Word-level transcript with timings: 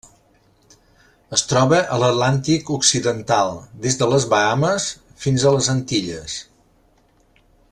Es 1.37 1.43
troba 1.51 1.81
a 1.95 1.99
l'Atlàntic 2.03 2.71
occidental: 2.77 3.53
des 3.85 3.99
de 4.01 4.09
les 4.15 4.25
Bahames 4.35 4.89
fins 5.27 5.45
a 5.45 5.53
les 5.57 5.69
Antilles. 5.75 6.39